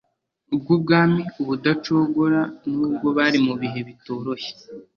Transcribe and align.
bw 0.59 0.67
Ubwami 0.75 1.21
ubudacogora 1.41 2.41
nubwo 2.73 3.07
bari 3.17 3.39
mu 3.45 3.53
bihe 3.61 3.79
bitoroshye 3.87 4.53